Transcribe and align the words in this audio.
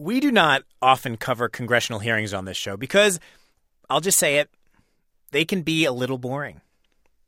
We 0.00 0.18
do 0.18 0.32
not 0.32 0.62
often 0.80 1.18
cover 1.18 1.50
congressional 1.50 1.98
hearings 1.98 2.32
on 2.32 2.46
this 2.46 2.56
show 2.56 2.78
because, 2.78 3.20
I'll 3.90 4.00
just 4.00 4.18
say 4.18 4.38
it, 4.38 4.48
they 5.30 5.44
can 5.44 5.60
be 5.60 5.84
a 5.84 5.92
little 5.92 6.16
boring. 6.16 6.62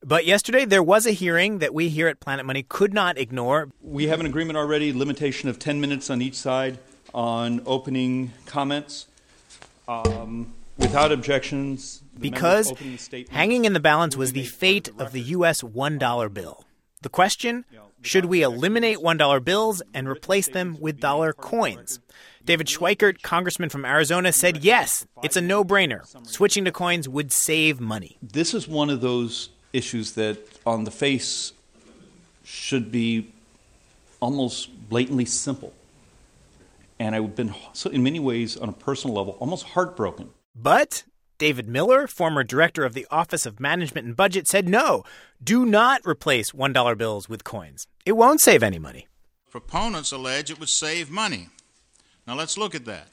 But 0.03 0.25
yesterday 0.25 0.65
there 0.65 0.83
was 0.83 1.05
a 1.05 1.11
hearing 1.11 1.59
that 1.59 1.75
we 1.75 1.91
here 1.91 2.09
at 2.09 2.19
Planet 2.19 2.47
Money 2.47 2.63
could 2.63 2.95
not 2.95 3.19
ignore. 3.19 3.69
We 3.83 4.07
have 4.07 4.21
an 4.21 4.27
agreement 4.27 4.57
already, 4.57 4.91
limitation 4.91 5.51
of 5.51 5.59
10 5.59 5.83
minutes 5.83 6.09
on 6.09 6.23
each 6.23 6.35
side 6.35 6.79
on 7.13 7.61
opening 7.67 8.33
comments. 8.47 9.07
Um, 9.87 10.55
without 10.79 11.13
objections. 11.13 12.03
Because 12.19 12.73
hanging 13.29 13.67
in 13.67 13.75
the 13.75 13.81
balance 13.81 14.17
was 14.17 14.33
the 14.33 14.45
fate 14.45 14.89
of 14.99 15.13
the 15.13 15.21
U.S. 15.21 15.61
$1 15.61 16.33
bill. 16.33 16.65
The 17.03 17.09
question 17.09 17.65
should 18.01 18.27
we 18.27 18.43
eliminate 18.43 18.99
$1 18.99 19.45
bills 19.45 19.83
and 19.93 20.09
replace 20.09 20.49
them 20.49 20.77
with 20.81 21.01
dollar 21.01 21.33
coins? 21.33 22.01
David 22.45 22.67
Schweikert, 22.69 23.23
congressman 23.23 23.69
from 23.69 23.85
Arizona, 23.85 24.33
said 24.33 24.65
yes, 24.65 25.07
it's 25.23 25.37
a 25.37 25.41
no 25.41 25.65
brainer. 25.65 26.03
Switching 26.27 26.65
to 26.65 26.73
coins 26.73 27.09
would 27.09 27.33
save 27.33 27.81
money. 27.81 28.19
This 28.23 28.55
is 28.55 28.67
one 28.67 28.91
of 28.91 29.01
those 29.01 29.51
issues 29.73 30.13
that, 30.13 30.39
on 30.67 30.85
the 30.85 30.91
face, 30.91 31.53
should 32.45 32.91
be 32.91 33.33
almost 34.21 34.89
blatantly 34.89 35.25
simple. 35.25 35.73
And 36.99 37.15
I've 37.15 37.35
been, 37.35 37.55
in 37.91 38.03
many 38.03 38.21
ways, 38.21 38.57
on 38.57 38.69
a 38.69 38.73
personal 38.73 39.17
level, 39.17 39.37
almost 39.41 39.65
heartbroken. 39.65 40.31
But 40.55 41.05
David 41.43 41.67
Miller, 41.67 42.07
former 42.07 42.45
director 42.45 42.85
of 42.85 42.95
the 42.95 43.05
Office 43.11 43.47
of 43.47 43.59
Management 43.59 44.07
and 44.07 44.15
Budget, 44.15 44.47
said 44.47 44.69
no, 44.69 45.03
do 45.43 45.67
not 45.67 46.01
replace 46.07 46.53
$1 46.53 46.97
bills 46.97 47.29
with 47.29 47.43
coins. 47.43 47.89
It 48.07 48.13
won't 48.13 48.41
save 48.41 48.63
any 48.63 48.79
money. 48.79 49.09
Proponents 49.51 50.13
allege 50.13 50.53
it 50.53 50.61
would 50.61 50.69
save 50.69 51.11
money. 51.11 51.49
Now 52.29 52.37
let's 52.37 52.57
look 52.57 52.77
at 52.77 52.85
that. 52.85 53.09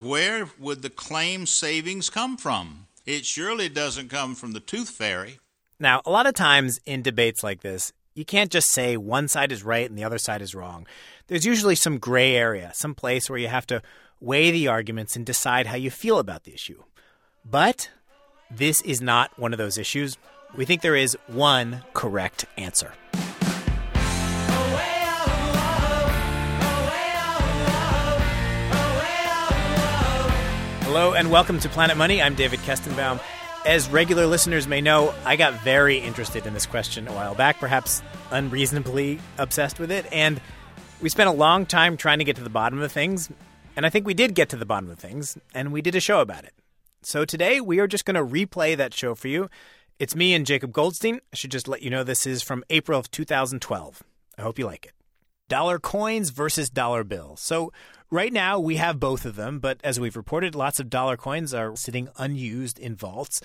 Where 0.00 0.48
would 0.58 0.80
the 0.80 0.88
claimed 0.88 1.50
savings 1.50 2.08
come 2.08 2.38
from? 2.38 2.86
It 3.04 3.26
surely 3.26 3.68
doesn't 3.68 4.08
come 4.08 4.34
from 4.34 4.52
the 4.52 4.60
tooth 4.60 4.88
fairy. 4.88 5.38
Now, 5.78 6.00
a 6.06 6.10
lot 6.10 6.26
of 6.26 6.32
times 6.32 6.80
in 6.86 7.02
debates 7.02 7.42
like 7.42 7.60
this, 7.60 7.92
you 8.14 8.24
can't 8.24 8.50
just 8.50 8.72
say 8.72 8.96
one 8.96 9.28
side 9.28 9.52
is 9.52 9.62
right 9.62 9.86
and 9.86 9.98
the 9.98 10.04
other 10.04 10.16
side 10.16 10.40
is 10.40 10.54
wrong. 10.54 10.86
There's 11.26 11.44
usually 11.44 11.74
some 11.74 11.98
gray 11.98 12.34
area, 12.34 12.70
some 12.72 12.94
place 12.94 13.28
where 13.28 13.38
you 13.38 13.48
have 13.48 13.66
to 13.66 13.82
weigh 14.20 14.50
the 14.50 14.68
arguments 14.68 15.16
and 15.16 15.26
decide 15.26 15.66
how 15.66 15.76
you 15.76 15.90
feel 15.90 16.18
about 16.18 16.44
the 16.44 16.54
issue. 16.54 16.82
But 17.44 17.90
this 18.50 18.80
is 18.80 19.02
not 19.02 19.38
one 19.38 19.52
of 19.52 19.58
those 19.58 19.76
issues. 19.76 20.16
We 20.56 20.64
think 20.64 20.80
there 20.80 20.96
is 20.96 21.14
one 21.26 21.82
correct 21.92 22.46
answer. 22.56 22.94
Hello 30.84 31.12
and 31.12 31.30
welcome 31.30 31.58
to 31.60 31.68
Planet 31.68 31.98
Money. 31.98 32.22
I'm 32.22 32.34
David 32.34 32.60
Kestenbaum. 32.60 33.20
As 33.66 33.90
regular 33.90 34.26
listeners 34.26 34.66
may 34.66 34.80
know, 34.80 35.14
I 35.26 35.36
got 35.36 35.52
very 35.62 35.98
interested 35.98 36.46
in 36.46 36.54
this 36.54 36.64
question 36.64 37.06
a 37.08 37.12
while 37.12 37.34
back, 37.34 37.60
perhaps 37.60 38.02
unreasonably 38.30 39.18
obsessed 39.36 39.78
with 39.78 39.90
it, 39.90 40.06
and 40.10 40.40
we 41.02 41.10
spent 41.10 41.28
a 41.28 41.32
long 41.32 41.66
time 41.66 41.98
trying 41.98 42.20
to 42.20 42.24
get 42.24 42.36
to 42.36 42.42
the 42.42 42.48
bottom 42.48 42.80
of 42.80 42.90
things, 42.90 43.30
and 43.76 43.84
I 43.84 43.90
think 43.90 44.06
we 44.06 44.14
did 44.14 44.34
get 44.34 44.48
to 44.50 44.56
the 44.56 44.66
bottom 44.66 44.88
of 44.90 44.98
things, 44.98 45.36
and 45.52 45.72
we 45.72 45.82
did 45.82 45.94
a 45.94 46.00
show 46.00 46.20
about 46.20 46.44
it. 46.44 46.54
So 47.04 47.24
today 47.24 47.60
we 47.60 47.78
are 47.80 47.86
just 47.86 48.04
going 48.04 48.14
to 48.14 48.24
replay 48.24 48.76
that 48.76 48.94
show 48.94 49.14
for 49.14 49.28
you. 49.28 49.48
It's 49.98 50.16
me 50.16 50.34
and 50.34 50.46
Jacob 50.46 50.72
Goldstein. 50.72 51.20
I 51.32 51.36
should 51.36 51.50
just 51.50 51.68
let 51.68 51.82
you 51.82 51.90
know 51.90 52.02
this 52.02 52.26
is 52.26 52.42
from 52.42 52.64
April 52.70 52.98
of 52.98 53.10
2012. 53.10 54.02
I 54.36 54.42
hope 54.42 54.58
you 54.58 54.66
like 54.66 54.86
it. 54.86 54.92
Dollar 55.48 55.78
coins 55.78 56.30
versus 56.30 56.70
dollar 56.70 57.04
bills. 57.04 57.40
So 57.40 57.72
Right 58.14 58.32
now, 58.32 58.60
we 58.60 58.76
have 58.76 59.00
both 59.00 59.24
of 59.24 59.34
them, 59.34 59.58
but 59.58 59.80
as 59.82 59.98
we've 59.98 60.14
reported, 60.14 60.54
lots 60.54 60.78
of 60.78 60.88
dollar 60.88 61.16
coins 61.16 61.52
are 61.52 61.74
sitting 61.74 62.08
unused 62.16 62.78
in 62.78 62.94
vaults. 62.94 63.40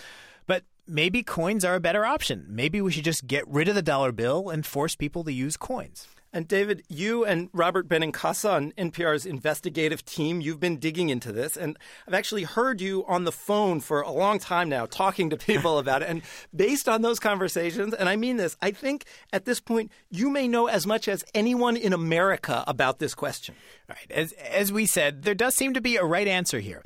But 0.45 0.63
maybe 0.85 1.23
coins 1.23 1.65
are 1.65 1.73
a 1.73 1.79
better 1.79 2.05
option. 2.05 2.45
Maybe 2.47 2.79
we 2.79 2.91
should 2.91 3.03
just 3.03 3.25
get 3.25 3.47
rid 3.47 3.67
of 3.67 3.73
the 3.73 3.81
dollar 3.81 4.11
bill 4.11 4.49
and 4.49 4.63
force 4.63 4.95
people 4.95 5.23
to 5.23 5.33
use 5.33 5.57
coins. 5.57 6.07
And 6.31 6.47
David, 6.47 6.83
you 6.87 7.25
and 7.25 7.49
Robert 7.53 7.87
Benincasa 7.87 8.51
on 8.51 8.71
NPR's 8.73 9.25
investigative 9.25 10.05
team, 10.05 10.41
you've 10.41 10.59
been 10.59 10.77
digging 10.77 11.09
into 11.09 11.31
this, 11.31 11.57
and 11.57 11.77
I've 12.07 12.13
actually 12.13 12.43
heard 12.43 12.81
you 12.81 13.03
on 13.07 13.23
the 13.23 13.31
phone 13.31 13.79
for 13.79 14.01
a 14.01 14.11
long 14.11 14.37
time 14.37 14.69
now 14.69 14.85
talking 14.85 15.31
to 15.31 15.37
people 15.37 15.77
about 15.79 16.03
it. 16.03 16.09
And 16.09 16.21
based 16.55 16.87
on 16.87 17.01
those 17.01 17.19
conversations, 17.19 17.93
and 17.93 18.07
I 18.07 18.15
mean 18.15 18.37
this, 18.37 18.57
I 18.61 18.71
think 18.71 19.05
at 19.33 19.45
this 19.45 19.59
point 19.59 19.91
you 20.09 20.29
may 20.29 20.47
know 20.47 20.67
as 20.67 20.85
much 20.85 21.07
as 21.07 21.23
anyone 21.33 21.75
in 21.75 21.93
America 21.93 22.63
about 22.67 22.99
this 22.99 23.15
question. 23.15 23.55
Right. 23.87 24.11
As 24.11 24.31
as 24.33 24.71
we 24.71 24.85
said, 24.85 25.23
there 25.23 25.35
does 25.35 25.55
seem 25.55 25.73
to 25.73 25.81
be 25.81 25.95
a 25.95 26.03
right 26.03 26.27
answer 26.27 26.59
here. 26.59 26.83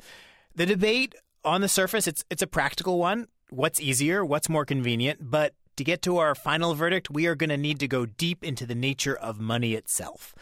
The 0.54 0.66
debate 0.66 1.14
on 1.44 1.60
the 1.60 1.68
surface, 1.68 2.06
it's 2.06 2.24
it's 2.30 2.42
a 2.42 2.46
practical 2.46 2.98
one. 2.98 3.28
What's 3.50 3.80
easier? 3.80 4.24
What's 4.24 4.48
more 4.48 4.64
convenient? 4.64 5.30
But 5.30 5.52
to 5.76 5.84
get 5.84 6.02
to 6.02 6.18
our 6.18 6.34
final 6.34 6.74
verdict, 6.74 7.10
we 7.10 7.26
are 7.26 7.34
going 7.34 7.50
to 7.50 7.56
need 7.56 7.80
to 7.80 7.88
go 7.88 8.06
deep 8.06 8.44
into 8.44 8.66
the 8.66 8.74
nature 8.74 9.16
of 9.16 9.40
money 9.40 9.74
itself. 9.74 10.34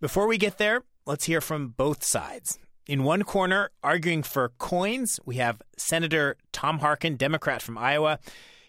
Before 0.00 0.26
we 0.26 0.38
get 0.38 0.58
there, 0.58 0.82
let's 1.06 1.24
hear 1.24 1.40
from 1.40 1.68
both 1.68 2.04
sides. 2.04 2.58
In 2.86 3.04
one 3.04 3.22
corner, 3.22 3.70
arguing 3.82 4.22
for 4.22 4.50
coins, 4.58 5.18
we 5.24 5.36
have 5.36 5.62
Senator 5.78 6.36
Tom 6.52 6.80
Harkin, 6.80 7.16
Democrat 7.16 7.62
from 7.62 7.78
Iowa. 7.78 8.18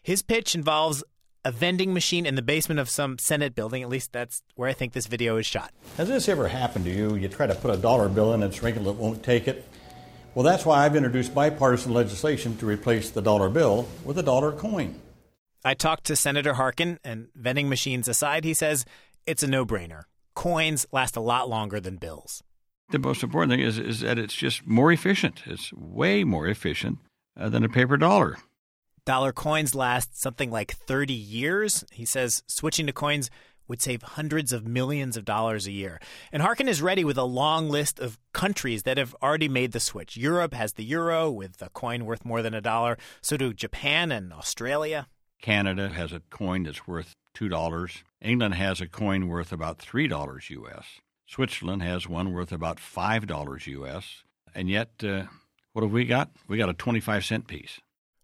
His 0.01 0.21
pitch 0.21 0.55
involves 0.55 1.03
a 1.43 1.51
vending 1.51 1.93
machine 1.93 2.25
in 2.25 2.35
the 2.35 2.41
basement 2.41 2.79
of 2.79 2.89
some 2.89 3.17
Senate 3.17 3.53
building. 3.53 3.83
At 3.83 3.89
least 3.89 4.13
that's 4.13 4.41
where 4.55 4.69
I 4.69 4.73
think 4.73 4.93
this 4.93 5.07
video 5.07 5.37
is 5.37 5.45
shot. 5.45 5.71
Has 5.97 6.07
this 6.07 6.29
ever 6.29 6.47
happened 6.47 6.85
to 6.85 6.91
you? 6.91 7.15
You 7.15 7.27
try 7.27 7.45
to 7.45 7.55
put 7.55 7.73
a 7.73 7.77
dollar 7.77 8.07
bill 8.07 8.33
in, 8.33 8.41
it's 8.41 8.63
wrinkled, 8.63 8.87
it 8.87 8.95
won't 8.95 9.21
take 9.21 9.47
it. 9.47 9.67
Well, 10.33 10.43
that's 10.43 10.65
why 10.65 10.85
I've 10.85 10.95
introduced 10.95 11.33
bipartisan 11.33 11.93
legislation 11.93 12.57
to 12.57 12.65
replace 12.65 13.09
the 13.09 13.21
dollar 13.21 13.49
bill 13.49 13.87
with 14.03 14.17
a 14.17 14.23
dollar 14.23 14.51
coin. 14.51 14.99
I 15.65 15.73
talked 15.73 16.03
to 16.05 16.15
Senator 16.15 16.53
Harkin, 16.53 16.99
and 17.03 17.29
vending 17.33 17.67
machines 17.69 18.07
aside, 18.07 18.43
he 18.43 18.53
says 18.53 18.85
it's 19.25 19.41
a 19.41 19.47
no 19.47 19.65
brainer. 19.65 20.03
Coins 20.35 20.85
last 20.91 21.15
a 21.15 21.21
lot 21.21 21.49
longer 21.49 21.79
than 21.79 21.95
bills. 21.95 22.43
The 22.91 22.99
most 22.99 23.23
important 23.23 23.51
thing 23.51 23.61
is, 23.61 23.79
is 23.79 24.01
that 24.01 24.19
it's 24.19 24.35
just 24.35 24.67
more 24.67 24.91
efficient. 24.91 25.41
It's 25.47 25.73
way 25.73 26.23
more 26.23 26.47
efficient 26.47 26.99
uh, 27.35 27.49
than 27.49 27.63
a 27.63 27.69
paper 27.69 27.97
dollar. 27.97 28.37
Dollar 29.05 29.31
coins 29.31 29.73
last 29.73 30.21
something 30.21 30.51
like 30.51 30.75
30 30.75 31.13
years. 31.13 31.83
He 31.91 32.05
says 32.05 32.43
switching 32.45 32.85
to 32.85 32.93
coins 32.93 33.31
would 33.67 33.81
save 33.81 34.03
hundreds 34.03 34.53
of 34.53 34.67
millions 34.67 35.17
of 35.17 35.25
dollars 35.25 35.65
a 35.65 35.71
year. 35.71 35.99
And 36.31 36.43
Harkin 36.43 36.67
is 36.67 36.83
ready 36.83 37.03
with 37.03 37.17
a 37.17 37.23
long 37.23 37.69
list 37.69 37.99
of 37.99 38.19
countries 38.33 38.83
that 38.83 38.99
have 38.99 39.15
already 39.23 39.49
made 39.49 39.71
the 39.71 39.79
switch. 39.79 40.15
Europe 40.15 40.53
has 40.53 40.73
the 40.73 40.83
euro 40.83 41.31
with 41.31 41.59
a 41.63 41.69
coin 41.69 42.05
worth 42.05 42.23
more 42.23 42.43
than 42.43 42.53
a 42.53 42.61
dollar. 42.61 42.99
So 43.21 43.35
do 43.35 43.51
Japan 43.51 44.11
and 44.11 44.31
Australia. 44.31 45.07
Canada 45.41 45.89
has 45.89 46.11
a 46.11 46.21
coin 46.29 46.63
that's 46.63 46.87
worth 46.87 47.15
$2. 47.35 48.03
England 48.21 48.55
has 48.55 48.81
a 48.81 48.87
coin 48.87 49.27
worth 49.27 49.51
about 49.51 49.79
$3 49.79 50.49
US. 50.49 50.85
Switzerland 51.27 51.81
has 51.81 52.07
one 52.07 52.33
worth 52.33 52.51
about 52.51 52.77
$5 52.77 53.67
US. 53.67 54.23
And 54.53 54.69
yet, 54.69 54.89
uh, 55.03 55.23
what 55.73 55.83
have 55.83 55.91
we 55.91 56.05
got? 56.05 56.29
We 56.47 56.57
got 56.57 56.69
a 56.69 56.73
25 56.73 57.25
cent 57.25 57.47
piece. 57.47 57.81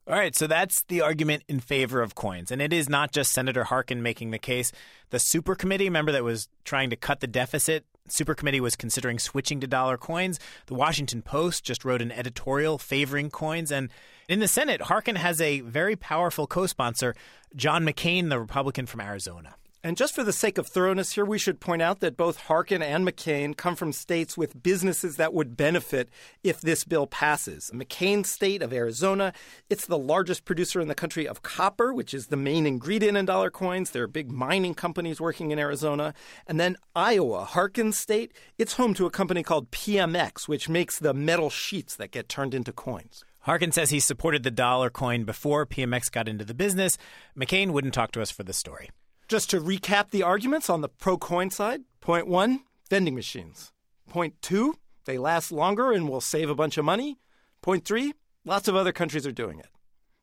All 0.07 0.15
right, 0.15 0.35
so 0.35 0.47
that's 0.47 0.83
the 0.83 1.01
argument 1.01 1.43
in 1.47 1.59
favor 1.59 2.01
of 2.01 2.15
coins. 2.15 2.51
And 2.51 2.61
it 2.61 2.73
is 2.73 2.89
not 2.89 3.11
just 3.11 3.31
Senator 3.31 3.65
Harkin 3.65 4.01
making 4.01 4.31
the 4.31 4.39
case. 4.39 4.71
The 5.11 5.19
super 5.19 5.53
committee, 5.53 5.85
remember, 5.85 6.11
that 6.11 6.23
was 6.23 6.49
trying 6.65 6.89
to 6.89 6.95
cut 6.95 7.19
the 7.19 7.27
deficit, 7.27 7.85
super 8.07 8.35
committee 8.35 8.59
was 8.59 8.75
considering 8.75 9.19
switching 9.19 9.59
to 9.61 9.67
dollar 9.67 9.97
coins. 9.97 10.39
The 10.67 10.73
Washington 10.73 11.21
Post 11.21 11.63
just 11.63 11.85
wrote 11.85 12.01
an 12.01 12.11
editorial 12.11 12.77
favoring 12.77 13.29
coins. 13.29 13.71
And 13.71 13.89
in 14.27 14.39
the 14.39 14.47
Senate, 14.47 14.83
Harkin 14.83 15.15
has 15.15 15.41
a 15.41 15.61
very 15.61 15.95
powerful 15.95 16.47
co 16.47 16.65
sponsor, 16.67 17.15
John 17.55 17.85
McCain, 17.85 18.29
the 18.29 18.39
Republican 18.39 18.85
from 18.85 19.01
Arizona. 19.01 19.55
And 19.83 19.97
just 19.97 20.13
for 20.13 20.23
the 20.23 20.31
sake 20.31 20.59
of 20.59 20.67
thoroughness 20.67 21.13
here, 21.13 21.25
we 21.25 21.39
should 21.39 21.59
point 21.59 21.81
out 21.81 22.01
that 22.01 22.15
both 22.15 22.41
Harkin 22.41 22.83
and 22.83 23.07
McCain 23.07 23.57
come 23.57 23.75
from 23.75 23.91
states 23.91 24.37
with 24.37 24.61
businesses 24.61 25.15
that 25.15 25.33
would 25.33 25.57
benefit 25.57 26.07
if 26.43 26.61
this 26.61 26.83
bill 26.83 27.07
passes. 27.07 27.71
McCain's 27.73 28.29
state 28.29 28.61
of 28.61 28.73
Arizona, 28.73 29.33
it's 29.71 29.87
the 29.87 29.97
largest 29.97 30.45
producer 30.45 30.79
in 30.79 30.87
the 30.87 30.93
country 30.93 31.27
of 31.27 31.41
copper, 31.41 31.95
which 31.95 32.13
is 32.13 32.27
the 32.27 32.37
main 32.37 32.67
ingredient 32.67 33.17
in 33.17 33.25
dollar 33.25 33.49
coins. 33.49 33.89
There 33.89 34.03
are 34.03 34.07
big 34.07 34.31
mining 34.31 34.75
companies 34.75 35.19
working 35.19 35.49
in 35.49 35.57
Arizona. 35.57 36.13
And 36.45 36.59
then 36.59 36.77
Iowa, 36.95 37.45
Harkin's 37.45 37.97
state, 37.97 38.33
it's 38.59 38.73
home 38.73 38.93
to 38.93 39.07
a 39.07 39.11
company 39.11 39.41
called 39.41 39.71
PMX, 39.71 40.47
which 40.47 40.69
makes 40.69 40.99
the 40.99 41.15
metal 41.15 41.49
sheets 41.49 41.95
that 41.95 42.11
get 42.11 42.29
turned 42.29 42.53
into 42.53 42.71
coins. 42.71 43.25
Harkin 43.39 43.71
says 43.71 43.89
he 43.89 43.99
supported 43.99 44.43
the 44.43 44.51
dollar 44.51 44.91
coin 44.91 45.23
before 45.23 45.65
PMX 45.65 46.11
got 46.11 46.27
into 46.27 46.45
the 46.45 46.53
business. 46.53 46.99
McCain 47.35 47.71
wouldn't 47.71 47.95
talk 47.95 48.11
to 48.11 48.21
us 48.21 48.29
for 48.29 48.43
the 48.43 48.53
story. 48.53 48.91
Just 49.31 49.49
to 49.51 49.61
recap 49.61 50.09
the 50.09 50.23
arguments 50.23 50.69
on 50.69 50.81
the 50.81 50.89
pro 50.89 51.17
coin 51.17 51.51
side 51.51 51.83
point 52.01 52.27
one, 52.27 52.65
vending 52.89 53.15
machines. 53.15 53.71
Point 54.09 54.33
two, 54.41 54.75
they 55.05 55.17
last 55.17 55.53
longer 55.53 55.93
and 55.93 56.09
will 56.09 56.19
save 56.19 56.49
a 56.49 56.53
bunch 56.53 56.77
of 56.77 56.83
money. 56.83 57.17
Point 57.61 57.85
three, 57.85 58.13
lots 58.43 58.67
of 58.67 58.75
other 58.75 58.91
countries 58.91 59.25
are 59.25 59.31
doing 59.31 59.57
it. 59.57 59.69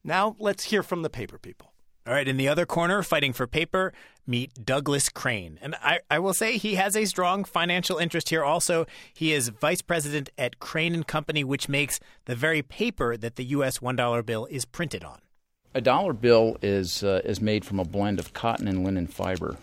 Now 0.04 0.36
let's 0.38 0.64
hear 0.64 0.82
from 0.82 1.00
the 1.00 1.08
paper 1.08 1.38
people. 1.38 1.72
All 2.06 2.12
right, 2.12 2.28
in 2.28 2.36
the 2.36 2.48
other 2.48 2.66
corner, 2.66 3.02
fighting 3.02 3.32
for 3.32 3.46
paper, 3.46 3.94
meet 4.26 4.66
Douglas 4.66 5.08
Crane. 5.08 5.58
And 5.62 5.74
I, 5.82 6.00
I 6.10 6.18
will 6.18 6.34
say 6.34 6.58
he 6.58 6.74
has 6.74 6.94
a 6.94 7.06
strong 7.06 7.44
financial 7.44 7.96
interest 7.96 8.28
here 8.28 8.44
also. 8.44 8.84
He 9.14 9.32
is 9.32 9.48
vice 9.48 9.80
president 9.80 10.28
at 10.36 10.58
Crane 10.58 10.94
and 10.94 11.06
Company, 11.06 11.44
which 11.44 11.66
makes 11.66 11.98
the 12.26 12.34
very 12.34 12.60
paper 12.60 13.16
that 13.16 13.36
the 13.36 13.44
U.S. 13.56 13.78
$1 13.78 14.26
bill 14.26 14.44
is 14.50 14.66
printed 14.66 15.02
on. 15.02 15.20
A 15.74 15.80
dollar 15.80 16.12
bill 16.12 16.56
is, 16.62 17.02
uh, 17.02 17.20
is 17.24 17.40
made 17.40 17.64
from 17.64 17.78
a 17.78 17.84
blend 17.84 18.18
of 18.18 18.32
cotton 18.32 18.68
and 18.68 18.84
linen 18.84 19.06
fiber. 19.06 19.56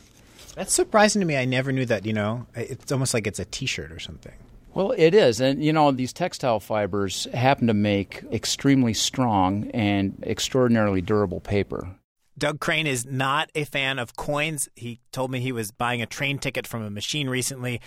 That's 0.56 0.74
surprising 0.74 1.20
to 1.20 1.26
me. 1.26 1.36
I 1.36 1.46
never 1.46 1.72
knew 1.72 1.86
that, 1.86 2.06
you 2.06 2.14
know. 2.14 2.48
It's 2.56 2.92
almost 2.92 3.14
like 3.14 3.28
it's 3.28 3.40
a 3.40 3.46
t 3.46 3.66
shirt 3.66 3.92
or 3.92 4.00
something. 4.00 4.34
Well, 4.74 4.94
it 4.98 5.14
is. 5.14 5.40
And, 5.40 5.64
you 5.64 5.74
know, 5.74 5.92
these 5.92 6.14
textile 6.14 6.60
fibers 6.60 7.26
happen 7.34 7.68
to 7.68 7.74
make 7.74 8.24
extremely 8.32 8.94
strong 8.94 9.70
and 9.72 10.22
extraordinarily 10.26 11.02
durable 11.02 11.40
paper. 11.40 11.96
Doug 12.38 12.60
Crane 12.60 12.86
is 12.86 13.06
not 13.06 13.50
a 13.56 13.64
fan 13.64 14.00
of 14.00 14.18
coins. 14.18 14.68
He 14.76 15.00
told 15.14 15.32
me 15.32 15.40
he 15.40 15.54
was 15.54 15.72
buying 15.72 16.02
a 16.02 16.06
train 16.06 16.38
ticket 16.38 16.68
from 16.68 16.84
a 16.84 16.90
machine 16.90 17.30
recently 17.30 17.80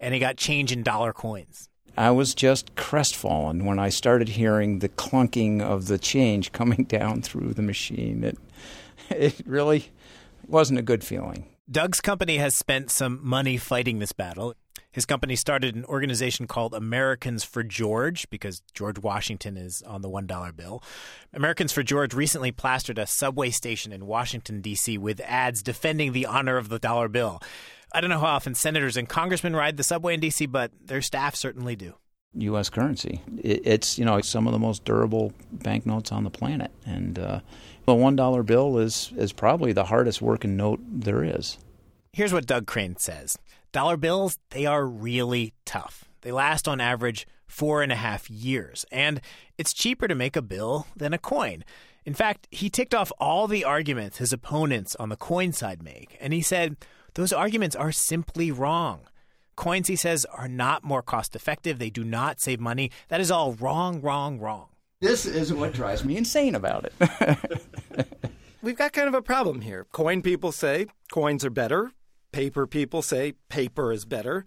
and 0.00 0.12
he 0.12 0.20
got 0.20 0.36
change 0.36 0.72
in 0.72 0.82
dollar 0.82 1.12
coins. 1.12 1.68
I 1.96 2.10
was 2.10 2.34
just 2.34 2.74
crestfallen 2.74 3.64
when 3.64 3.78
I 3.78 3.88
started 3.88 4.30
hearing 4.30 4.80
the 4.80 4.88
clunking 4.88 5.62
of 5.62 5.86
the 5.86 5.98
change 5.98 6.52
coming 6.52 6.84
down 6.88 7.22
through 7.22 7.54
the 7.54 7.62
machine. 7.62 8.24
It, 8.24 8.38
it 9.10 9.42
really 9.46 9.90
wasn't 10.46 10.78
a 10.78 10.82
good 10.82 11.04
feeling. 11.04 11.46
Doug's 11.70 12.00
company 12.00 12.36
has 12.38 12.54
spent 12.54 12.90
some 12.90 13.20
money 13.22 13.56
fighting 13.56 13.98
this 13.98 14.12
battle. 14.12 14.54
His 14.92 15.06
company 15.06 15.34
started 15.34 15.74
an 15.74 15.84
organization 15.86 16.46
called 16.46 16.72
Americans 16.72 17.42
for 17.42 17.64
George 17.64 18.30
because 18.30 18.62
George 18.74 18.98
Washington 18.98 19.56
is 19.56 19.82
on 19.82 20.02
the 20.02 20.08
$1 20.08 20.56
bill. 20.56 20.84
Americans 21.32 21.72
for 21.72 21.82
George 21.82 22.14
recently 22.14 22.52
plastered 22.52 22.98
a 22.98 23.06
subway 23.06 23.50
station 23.50 23.92
in 23.92 24.06
Washington, 24.06 24.60
D.C. 24.60 24.96
with 24.98 25.20
ads 25.24 25.64
defending 25.64 26.12
the 26.12 26.26
honor 26.26 26.56
of 26.56 26.68
the 26.68 26.78
dollar 26.78 27.08
bill. 27.08 27.40
I 27.94 28.00
don't 28.00 28.10
know 28.10 28.18
how 28.18 28.26
often 28.26 28.54
senators 28.54 28.96
and 28.96 29.08
congressmen 29.08 29.54
ride 29.54 29.76
the 29.76 29.84
subway 29.84 30.14
in 30.14 30.20
D.C., 30.20 30.46
but 30.46 30.72
their 30.84 31.00
staff 31.00 31.36
certainly 31.36 31.76
do. 31.76 31.94
U.S. 32.36 32.68
currency. 32.68 33.22
It's 33.38 33.96
you 33.96 34.04
know 34.04 34.20
some 34.20 34.48
of 34.48 34.52
the 34.52 34.58
most 34.58 34.84
durable 34.84 35.32
banknotes 35.52 36.10
on 36.10 36.24
the 36.24 36.30
planet, 36.30 36.72
and 36.84 37.16
uh, 37.16 37.40
the 37.86 37.94
one 37.94 38.16
dollar 38.16 38.42
bill 38.42 38.78
is 38.78 39.12
is 39.16 39.32
probably 39.32 39.72
the 39.72 39.84
hardest 39.84 40.20
working 40.20 40.56
note 40.56 40.80
there 40.84 41.22
is. 41.22 41.58
Here's 42.12 42.32
what 42.32 42.46
Doug 42.46 42.66
Crane 42.66 42.96
says 42.96 43.36
Dollar 43.70 43.96
bills, 43.96 44.38
they 44.50 44.66
are 44.66 44.84
really 44.84 45.52
tough. 45.64 46.04
They 46.22 46.32
last 46.32 46.66
on 46.66 46.80
average 46.80 47.26
four 47.46 47.82
and 47.82 47.92
a 47.92 47.96
half 47.96 48.28
years, 48.28 48.84
and 48.90 49.20
it's 49.56 49.72
cheaper 49.72 50.08
to 50.08 50.14
make 50.16 50.34
a 50.34 50.42
bill 50.42 50.88
than 50.96 51.12
a 51.12 51.18
coin. 51.18 51.64
In 52.04 52.14
fact, 52.14 52.48
he 52.50 52.68
ticked 52.68 52.94
off 52.94 53.12
all 53.18 53.46
the 53.46 53.64
arguments 53.64 54.18
his 54.18 54.32
opponents 54.32 54.96
on 54.96 55.08
the 55.08 55.16
coin 55.16 55.52
side 55.52 55.82
make, 55.82 56.16
and 56.20 56.32
he 56.32 56.42
said 56.42 56.76
those 57.14 57.32
arguments 57.32 57.76
are 57.76 57.92
simply 57.92 58.50
wrong. 58.50 59.02
Coins, 59.56 59.88
he 59.88 59.96
says, 59.96 60.24
are 60.26 60.48
not 60.48 60.84
more 60.84 61.02
cost 61.02 61.36
effective. 61.36 61.78
They 61.78 61.90
do 61.90 62.04
not 62.04 62.40
save 62.40 62.60
money. 62.60 62.90
That 63.08 63.20
is 63.20 63.30
all 63.30 63.52
wrong, 63.54 64.00
wrong, 64.00 64.40
wrong. 64.40 64.68
This 65.00 65.26
is 65.26 65.52
what 65.52 65.72
drives 65.72 66.04
me 66.04 66.16
insane 66.16 66.54
about 66.54 66.86
it. 66.86 68.08
We've 68.62 68.76
got 68.76 68.92
kind 68.92 69.08
of 69.08 69.14
a 69.14 69.22
problem 69.22 69.60
here. 69.60 69.86
Coin 69.92 70.22
people 70.22 70.50
say 70.50 70.86
coins 71.12 71.44
are 71.44 71.50
better. 71.50 71.92
Paper 72.32 72.66
people 72.66 73.02
say 73.02 73.34
paper 73.48 73.92
is 73.92 74.06
better. 74.06 74.44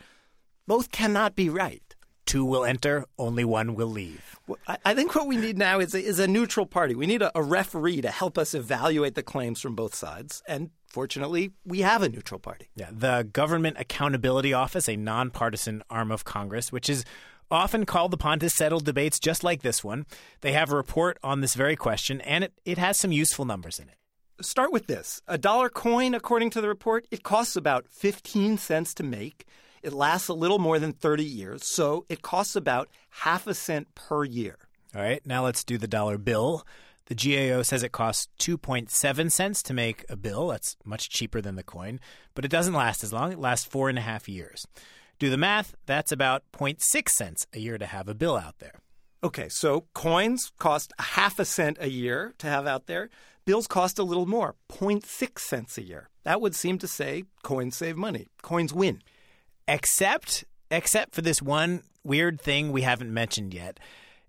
Both 0.65 0.91
cannot 0.91 1.35
be 1.35 1.49
right. 1.49 1.86
Two 2.27 2.45
will 2.45 2.65
enter, 2.65 3.05
only 3.17 3.43
one 3.43 3.73
will 3.73 3.87
leave. 3.87 4.37
Well, 4.45 4.59
I 4.85 4.93
think 4.93 5.15
what 5.15 5.27
we 5.27 5.37
need 5.37 5.57
now 5.57 5.79
is 5.79 5.95
a, 5.95 6.03
is 6.03 6.19
a 6.19 6.27
neutral 6.27 6.65
party. 6.65 6.93
We 6.93 7.07
need 7.07 7.21
a, 7.21 7.31
a 7.33 7.41
referee 7.41 8.01
to 8.01 8.11
help 8.11 8.37
us 8.37 8.53
evaluate 8.53 9.15
the 9.15 9.23
claims 9.23 9.61
from 9.61 9.75
both 9.75 9.95
sides. 9.95 10.43
And 10.47 10.69
fortunately, 10.87 11.53
we 11.65 11.79
have 11.79 12.03
a 12.03 12.09
neutral 12.09 12.39
party. 12.39 12.69
Yeah, 12.75 12.89
the 12.91 13.27
Government 13.31 13.77
Accountability 13.79 14.53
Office, 14.53 14.87
a 14.87 14.97
nonpartisan 14.97 15.83
arm 15.89 16.11
of 16.11 16.25
Congress, 16.25 16.71
which 16.71 16.89
is 16.89 17.05
often 17.49 17.85
called 17.85 18.13
upon 18.13 18.39
to 18.39 18.49
settle 18.49 18.81
debates 18.81 19.19
just 19.19 19.43
like 19.43 19.61
this 19.61 19.83
one. 19.83 20.05
They 20.41 20.51
have 20.51 20.71
a 20.71 20.75
report 20.75 21.17
on 21.23 21.39
this 21.39 21.55
very 21.55 21.77
question, 21.77 22.19
and 22.21 22.43
it, 22.43 22.53
it 22.65 22.77
has 22.77 22.99
some 22.99 23.13
useful 23.13 23.45
numbers 23.45 23.79
in 23.79 23.87
it 23.87 23.95
start 24.41 24.71
with 24.71 24.87
this. 24.87 25.21
A 25.27 25.37
dollar 25.37 25.69
coin, 25.69 26.13
according 26.13 26.51
to 26.51 26.61
the 26.61 26.67
report, 26.67 27.07
it 27.11 27.23
costs 27.23 27.55
about 27.55 27.87
15 27.89 28.57
cents 28.57 28.93
to 28.95 29.03
make. 29.03 29.45
It 29.83 29.93
lasts 29.93 30.27
a 30.27 30.33
little 30.33 30.59
more 30.59 30.79
than 30.79 30.93
30 30.93 31.23
years, 31.23 31.65
so 31.65 32.05
it 32.09 32.21
costs 32.21 32.55
about 32.55 32.89
half 33.09 33.47
a 33.47 33.53
cent 33.53 33.93
per 33.95 34.23
year. 34.23 34.57
All 34.95 35.01
right, 35.01 35.25
now 35.25 35.43
let's 35.43 35.63
do 35.63 35.77
the 35.77 35.87
dollar 35.87 36.17
bill. 36.17 36.65
The 37.05 37.15
GAO 37.15 37.61
says 37.61 37.83
it 37.83 37.91
costs 37.91 38.27
2.7 38.39 39.31
cents 39.31 39.63
to 39.63 39.73
make 39.73 40.05
a 40.09 40.15
bill. 40.15 40.47
That's 40.47 40.75
much 40.83 41.09
cheaper 41.09 41.41
than 41.41 41.55
the 41.55 41.63
coin, 41.63 41.99
but 42.35 42.43
it 42.43 42.51
doesn't 42.51 42.73
last 42.73 43.03
as 43.03 43.13
long. 43.13 43.31
It 43.31 43.39
lasts 43.39 43.65
four 43.65 43.89
and 43.89 43.97
a 43.97 44.01
half 44.01 44.27
years. 44.27 44.67
Do 45.19 45.29
the 45.29 45.37
math, 45.37 45.75
that's 45.85 46.11
about 46.11 46.43
0.6 46.53 47.09
cents 47.09 47.47
a 47.53 47.59
year 47.59 47.77
to 47.77 47.85
have 47.85 48.07
a 48.07 48.13
bill 48.13 48.37
out 48.37 48.59
there. 48.59 48.79
Okay, 49.23 49.49
so 49.49 49.85
coins 49.93 50.51
cost 50.59 50.93
a 50.99 51.03
half 51.03 51.39
a 51.39 51.45
cent 51.45 51.77
a 51.79 51.89
year 51.89 52.33
to 52.37 52.47
have 52.47 52.67
out 52.67 52.87
there 52.87 53.09
bills 53.47 53.65
cost 53.65 53.97
a 53.97 54.03
little 54.03 54.25
more 54.25 54.55
0.6 54.69 55.39
cents 55.39 55.77
a 55.77 55.81
year. 55.81 56.09
That 56.23 56.41
would 56.41 56.53
seem 56.53 56.77
to 56.79 56.87
say 56.87 57.23
coins 57.43 57.77
save 57.77 57.95
money. 57.95 58.27
Coins 58.41 58.73
win. 58.73 59.01
Except 59.67 60.45
except 60.71 61.13
for 61.15 61.21
this 61.21 61.41
one 61.41 61.83
weird 62.03 62.39
thing 62.39 62.71
we 62.71 62.81
haven't 62.81 63.13
mentioned 63.13 63.53
yet. 63.53 63.79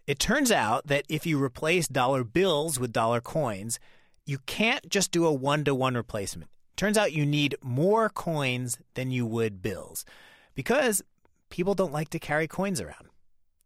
It 0.07 0.19
turns 0.19 0.51
out 0.51 0.87
that 0.87 1.05
if 1.09 1.27
you 1.27 1.43
replace 1.43 1.87
dollar 1.87 2.25
bills 2.25 2.79
with 2.81 2.93
dollar 2.93 3.21
coins, 3.21 3.79
you 4.25 4.39
can't 4.47 4.89
just 4.89 5.11
do 5.11 5.27
a 5.27 5.33
one 5.33 5.65
to 5.65 5.75
one 5.75 5.95
replacement. 5.95 6.51
Turns 6.77 6.97
out 6.97 7.13
you 7.13 7.27
need 7.27 7.57
more 7.63 8.09
coins 8.09 8.79
than 8.95 9.11
you 9.11 9.27
would 9.27 9.63
bills 9.63 10.05
because 10.55 11.03
people 11.51 11.75
don't 11.75 11.93
like 11.93 12.09
to 12.11 12.19
carry 12.19 12.47
coins 12.47 12.81
around. 12.81 13.09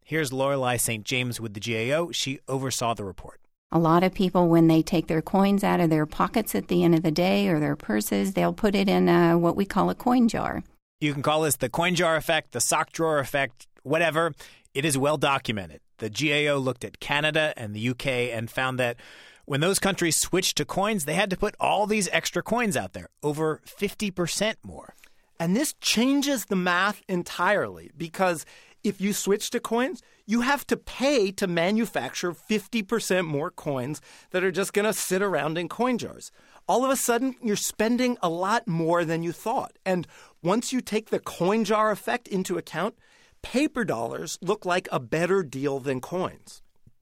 Here's 0.03 0.33
Lorelei 0.33 0.77
St. 0.77 1.05
James 1.05 1.39
with 1.39 1.53
the 1.53 1.59
GAO. 1.59 2.11
She 2.11 2.39
oversaw 2.47 2.93
the 2.93 3.05
report. 3.05 3.39
A 3.71 3.79
lot 3.79 4.03
of 4.03 4.13
people, 4.13 4.49
when 4.49 4.67
they 4.67 4.81
take 4.81 5.07
their 5.07 5.21
coins 5.21 5.63
out 5.63 5.79
of 5.79 5.89
their 5.89 6.05
pockets 6.05 6.53
at 6.53 6.67
the 6.67 6.83
end 6.83 6.93
of 6.93 7.01
the 7.01 7.11
day 7.11 7.47
or 7.47 7.59
their 7.59 7.75
purses, 7.75 8.33
they'll 8.33 8.53
put 8.53 8.75
it 8.75 8.87
in 8.87 9.09
a, 9.09 9.37
what 9.37 9.55
we 9.55 9.65
call 9.65 9.89
a 9.89 9.95
coin 9.95 10.27
jar. 10.27 10.63
You 11.03 11.11
can 11.13 11.21
call 11.21 11.41
this 11.41 11.57
the 11.57 11.67
coin 11.67 11.95
jar 11.95 12.15
effect, 12.15 12.53
the 12.53 12.61
sock 12.61 12.93
drawer 12.93 13.19
effect, 13.19 13.67
whatever. 13.83 14.31
It 14.73 14.85
is 14.85 14.97
well 14.97 15.17
documented. 15.17 15.81
The 15.97 16.09
GAO 16.09 16.55
looked 16.57 16.85
at 16.85 17.01
Canada 17.01 17.53
and 17.57 17.75
the 17.75 17.89
UK 17.89 18.07
and 18.31 18.49
found 18.49 18.79
that 18.79 18.95
when 19.43 19.59
those 19.59 19.79
countries 19.79 20.15
switched 20.15 20.55
to 20.57 20.65
coins, 20.65 21.03
they 21.03 21.15
had 21.15 21.29
to 21.31 21.35
put 21.35 21.55
all 21.59 21.87
these 21.87 22.07
extra 22.13 22.41
coins 22.41 22.77
out 22.77 22.93
there, 22.93 23.09
over 23.21 23.59
50% 23.65 24.55
more. 24.63 24.95
And 25.37 25.57
this 25.57 25.73
changes 25.81 26.45
the 26.45 26.55
math 26.55 27.01
entirely 27.09 27.91
because 27.97 28.45
if 28.81 29.01
you 29.01 29.11
switch 29.11 29.49
to 29.49 29.59
coins, 29.59 30.01
you 30.25 30.41
have 30.41 30.65
to 30.67 30.77
pay 30.77 31.31
to 31.31 31.47
manufacture 31.47 32.31
50% 32.31 33.25
more 33.25 33.51
coins 33.51 33.99
that 34.31 34.43
are 34.43 34.51
just 34.51 34.71
going 34.71 34.85
to 34.85 34.93
sit 34.93 35.21
around 35.21 35.57
in 35.57 35.67
coin 35.67 35.97
jars. 35.97 36.31
All 36.65 36.85
of 36.85 36.91
a 36.91 36.95
sudden, 36.95 37.35
you're 37.41 37.57
spending 37.57 38.17
a 38.21 38.29
lot 38.29 38.67
more 38.69 39.03
than 39.03 39.21
you 39.21 39.33
thought. 39.33 39.73
And 39.85 40.07
once 40.43 40.73
you 40.73 40.81
take 40.81 41.09
the 41.09 41.19
coin 41.19 41.63
jar 41.63 41.89
effect 41.89 42.27
into 42.27 42.57
account, 42.57 42.95
paper 43.41 43.85
dollars 43.85 44.37
look 44.41 44.65
like 44.65 44.87
a 44.91 44.99
better 44.99 45.41
deal 45.41 45.79
than 45.79 46.01
coins. 46.01 46.61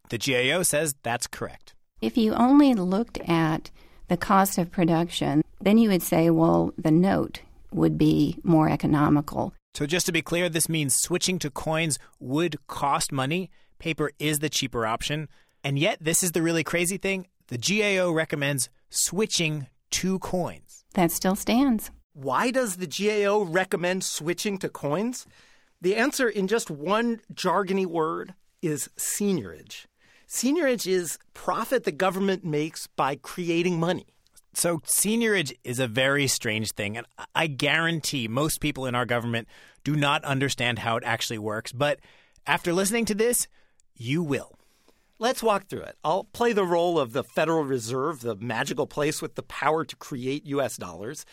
The 0.09 0.17
GAO 0.17 0.63
says 0.63 0.95
that's 1.03 1.27
correct. 1.27 1.73
If 2.01 2.17
you 2.17 2.33
only 2.33 2.73
looked 2.73 3.19
at 3.27 3.71
the 4.07 4.17
cost 4.17 4.57
of 4.57 4.71
production, 4.71 5.41
then 5.59 5.77
you 5.77 5.89
would 5.89 6.03
say, 6.03 6.29
well, 6.29 6.73
the 6.77 6.91
note 6.91 7.41
would 7.71 7.97
be 7.97 8.37
more 8.43 8.69
economical. 8.69 9.53
So, 9.73 9.85
just 9.85 10.05
to 10.07 10.11
be 10.11 10.21
clear, 10.21 10.49
this 10.49 10.67
means 10.67 10.95
switching 10.95 11.39
to 11.39 11.49
coins 11.49 11.97
would 12.19 12.57
cost 12.67 13.11
money. 13.11 13.49
Paper 13.79 14.11
is 14.19 14.39
the 14.39 14.49
cheaper 14.49 14.85
option. 14.85 15.29
And 15.63 15.79
yet, 15.79 15.97
this 16.01 16.23
is 16.23 16.33
the 16.33 16.41
really 16.41 16.63
crazy 16.63 16.97
thing 16.97 17.27
the 17.47 17.57
GAO 17.57 18.11
recommends 18.11 18.69
switching 18.89 19.67
to 19.91 20.19
coins. 20.19 20.83
That 20.93 21.11
still 21.11 21.35
stands. 21.35 21.91
Why 22.13 22.51
does 22.51 22.77
the 22.77 22.87
GAO 22.87 23.43
recommend 23.43 24.03
switching 24.03 24.57
to 24.59 24.69
coins? 24.69 25.25
The 25.79 25.95
answer, 25.95 26.29
in 26.29 26.47
just 26.47 26.69
one 26.69 27.21
jargony 27.33 27.85
word, 27.85 28.33
is 28.61 28.89
seigniorage. 28.97 29.85
Seigniorage 30.27 30.87
is 30.87 31.17
profit 31.33 31.83
the 31.83 31.91
government 31.91 32.45
makes 32.45 32.87
by 32.87 33.15
creating 33.15 33.79
money. 33.79 34.07
So, 34.53 34.79
seigniorage 34.79 35.53
is 35.63 35.79
a 35.79 35.87
very 35.87 36.27
strange 36.27 36.71
thing, 36.71 36.97
and 36.97 37.07
I 37.33 37.47
guarantee 37.47 38.27
most 38.27 38.59
people 38.59 38.85
in 38.85 38.95
our 38.95 39.05
government 39.05 39.47
do 39.83 39.95
not 39.95 40.23
understand 40.25 40.79
how 40.79 40.97
it 40.97 41.03
actually 41.05 41.39
works. 41.39 41.71
But 41.71 41.99
after 42.45 42.73
listening 42.73 43.05
to 43.05 43.15
this, 43.15 43.47
you 43.95 44.21
will. 44.21 44.57
Let's 45.19 45.43
walk 45.43 45.67
through 45.67 45.83
it. 45.83 45.97
I'll 46.03 46.25
play 46.25 46.51
the 46.51 46.65
role 46.65 46.99
of 46.99 47.13
the 47.13 47.23
Federal 47.23 47.63
Reserve, 47.63 48.21
the 48.21 48.35
magical 48.35 48.87
place 48.87 49.21
with 49.21 49.35
the 49.35 49.43
power 49.43 49.85
to 49.85 49.95
create 49.95 50.45
US 50.47 50.77
dollars. 50.77 51.25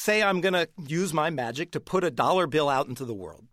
Say 0.00 0.22
I'm 0.22 0.40
going 0.40 0.54
to 0.54 0.66
use 0.78 1.12
my 1.12 1.28
magic 1.28 1.72
to 1.72 1.78
put 1.78 2.04
a 2.04 2.10
dollar 2.10 2.46
bill 2.46 2.70
out 2.70 2.88
into 2.88 3.04
the 3.04 3.12
world. 3.12 3.44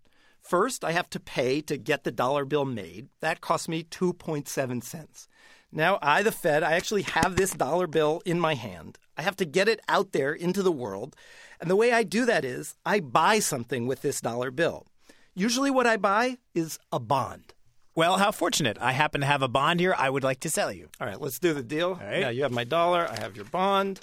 First, 0.41 0.85
I 0.85 0.93
have 0.93 1.09
to 1.09 1.19
pay 1.19 1.59
to 1.63 1.75
get 1.75 2.05
the 2.05 2.11
dollar 2.11 2.45
bill 2.45 2.63
made. 2.63 3.09
That 3.19 3.41
costs 3.41 3.67
me 3.67 3.83
2.7 3.83 4.81
cents. 4.81 5.27
Now, 5.73 5.99
I, 6.01 6.23
the 6.23 6.31
Fed, 6.31 6.63
I 6.63 6.75
actually 6.75 7.01
have 7.01 7.35
this 7.35 7.51
dollar 7.51 7.85
bill 7.85 8.21
in 8.25 8.39
my 8.39 8.53
hand. 8.53 8.97
I 9.17 9.23
have 9.23 9.35
to 9.35 9.45
get 9.45 9.67
it 9.67 9.81
out 9.89 10.13
there 10.13 10.31
into 10.31 10.63
the 10.63 10.71
world. 10.71 11.17
And 11.59 11.69
the 11.69 11.75
way 11.75 11.91
I 11.91 12.03
do 12.03 12.25
that 12.27 12.45
is 12.45 12.75
I 12.85 13.01
buy 13.01 13.39
something 13.39 13.85
with 13.85 14.01
this 14.01 14.21
dollar 14.21 14.49
bill. 14.49 14.87
Usually, 15.35 15.69
what 15.69 15.85
I 15.85 15.97
buy 15.97 16.37
is 16.55 16.79
a 16.93 16.99
bond. 17.01 17.55
Well, 17.93 18.19
how 18.19 18.31
fortunate. 18.31 18.77
I 18.79 18.93
happen 18.93 19.19
to 19.19 19.27
have 19.27 19.41
a 19.41 19.49
bond 19.49 19.81
here 19.81 19.93
I 19.97 20.09
would 20.09 20.23
like 20.23 20.39
to 20.41 20.49
sell 20.49 20.71
you. 20.71 20.87
All 21.01 21.07
right, 21.07 21.19
let's 21.19 21.39
do 21.39 21.53
the 21.53 21.61
deal. 21.61 21.95
Right. 21.95 22.21
Now, 22.21 22.29
you 22.29 22.43
have 22.43 22.53
my 22.53 22.63
dollar, 22.63 23.05
I 23.05 23.19
have 23.19 23.35
your 23.35 23.45
bond. 23.45 23.99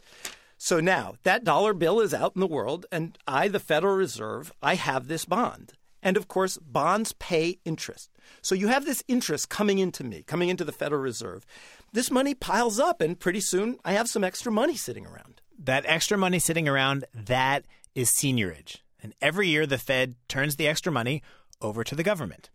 So 0.59 0.81
now 0.81 1.15
that 1.23 1.45
dollar 1.45 1.75
bill 1.75 2.01
is 2.01 2.15
out 2.15 2.35
in 2.35 2.41
the 2.41 2.47
world, 2.47 2.87
and 2.91 3.19
I, 3.27 3.49
the 3.49 3.61
Federal 3.61 3.97
Reserve, 3.97 4.53
I 4.63 4.77
have 4.77 5.09
this 5.09 5.25
bond. 5.25 5.73
And 6.03 6.17
of 6.17 6.29
course, 6.29 6.59
bonds 6.59 7.15
pay 7.15 7.59
interest. 7.65 8.11
So 8.43 8.55
you 8.55 8.69
have 8.69 8.85
this 8.85 9.03
interest 9.09 9.49
coming 9.49 9.79
into 9.79 10.05
me, 10.05 10.23
coming 10.23 10.51
into 10.51 10.65
the 10.65 10.73
Federal 10.73 11.01
Reserve. 11.01 11.47
This 11.93 12.11
money 12.11 12.35
piles 12.35 12.79
up, 12.79 13.01
and 13.01 13.19
pretty 13.19 13.41
soon 13.41 13.79
I 13.85 13.93
have 13.93 14.09
some 14.09 14.25
extra 14.25 14.53
money 14.53 14.77
sitting 14.77 15.07
around. 15.07 15.41
That 15.59 15.85
extra 15.87 16.19
money 16.19 16.39
sitting 16.39 16.69
around, 16.69 17.05
that 17.15 17.65
is 17.95 18.11
seigniorage. 18.11 18.79
And 19.03 19.15
every 19.23 19.49
year 19.49 19.67
the 19.67 19.79
Fed 19.79 20.17
turns 20.29 20.57
the 20.57 20.69
extra 20.69 20.93
money 20.93 21.23
over 21.63 21.85
to 21.85 21.95
the 21.95 22.03
government. 22.03 22.51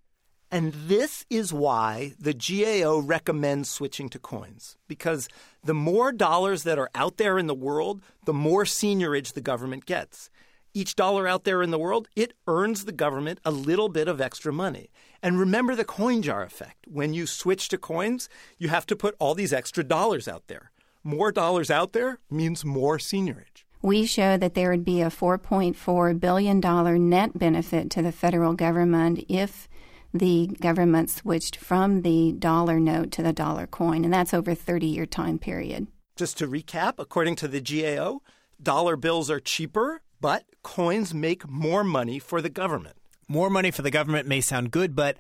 And 0.52 0.74
this 0.74 1.26
is 1.30 1.54
why 1.54 2.14
the 2.20 2.34
GAO 2.34 3.00
recommends 3.00 3.70
switching 3.70 4.10
to 4.10 4.20
coins. 4.20 4.78
Because 4.88 5.30
the 5.64 5.76
more 5.76 6.12
dollars 6.12 6.64
that 6.64 6.80
are 6.80 6.90
out 6.96 7.18
there 7.18 7.38
in 7.38 7.48
the 7.48 7.54
world, 7.54 8.02
the 8.26 8.34
more 8.34 8.64
seigniorage 8.64 9.34
the 9.34 9.42
government 9.42 9.86
gets. 9.86 10.30
Each 10.74 10.96
dollar 10.96 11.28
out 11.28 11.44
there 11.44 11.62
in 11.62 11.72
the 11.72 11.80
world, 11.80 12.08
it 12.16 12.34
earns 12.48 12.86
the 12.86 12.92
government 12.92 13.40
a 13.44 13.52
little 13.52 13.90
bit 13.90 14.08
of 14.08 14.22
extra 14.22 14.54
money. 14.54 14.90
And 15.22 15.40
remember 15.40 15.76
the 15.76 15.86
coin 15.86 16.22
jar 16.22 16.44
effect. 16.44 16.86
When 16.88 17.14
you 17.14 17.28
switch 17.28 17.70
to 17.70 17.78
coins, 17.78 18.30
you 18.58 18.70
have 18.70 18.86
to 18.88 18.96
put 18.96 19.16
all 19.20 19.36
these 19.36 19.54
extra 19.54 19.84
dollars 19.84 20.28
out 20.28 20.48
there. 20.48 20.72
More 21.04 21.32
dollars 21.32 21.72
out 21.72 21.94
there 21.94 22.20
means 22.30 22.66
more 22.66 22.98
seigniorage 22.98 23.64
We 23.82 24.06
show 24.06 24.38
that 24.38 24.54
there 24.54 24.70
would 24.70 24.86
be 24.86 25.02
a 25.02 25.10
$4.4 25.10 26.20
billion 26.20 27.10
net 27.10 27.38
benefit 27.38 27.90
to 27.92 28.02
the 28.02 28.12
federal 28.12 28.54
government 28.54 29.24
if 29.28 29.70
the 30.14 30.48
government 30.60 31.10
switched 31.10 31.56
from 31.56 32.02
the 32.02 32.32
dollar 32.34 32.80
note 32.80 33.12
to 33.12 33.24
the 33.24 33.34
dollar 33.34 33.68
coin, 33.68 34.04
and 34.04 34.14
that's 34.14 34.34
over 34.34 34.52
a 34.52 34.56
30 34.56 34.88
year 34.88 35.06
time 35.06 35.40
period. 35.40 35.88
Just 36.16 36.38
to 36.40 36.48
recap, 36.48 36.96
according 36.98 37.36
to 37.38 37.48
the 37.48 37.62
GAO, 37.62 38.22
dollar 38.62 38.96
bills 38.96 39.30
are 39.30 39.40
cheaper, 39.40 40.02
but 40.20 40.44
coins 40.64 41.14
make 41.14 41.48
more 41.48 41.84
money 41.84 42.20
for 42.20 42.42
the 42.42 42.50
government. 42.50 42.98
More 43.28 43.50
money 43.50 43.72
for 43.72 43.84
the 43.84 43.92
government 43.92 44.28
may 44.28 44.42
sound 44.42 44.72
good, 44.72 44.96
but 44.96 45.18